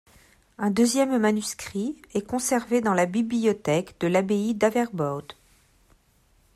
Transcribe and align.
Un 0.57 0.71
deuxième 0.71 1.15
manuscrit 1.19 2.01
est 2.15 2.25
conservé 2.25 2.81
dans 2.81 2.95
la 2.95 3.05
bibliothèque 3.05 3.99
de 3.99 4.07
l'abbaye 4.07 4.55
d'Averbode. 4.55 5.33